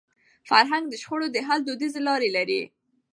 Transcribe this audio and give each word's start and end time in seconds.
فرهنګ 0.49 0.85
د 0.89 0.93
شخړو 1.01 1.27
د 1.31 1.37
حل 1.47 1.59
دودیزي 1.63 2.01
لارې 2.07 2.29
لري. 2.37 2.61